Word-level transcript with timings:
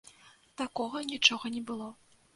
Такога 0.61 1.01
нічога 1.13 1.55
не 1.57 1.61
было. 1.73 1.91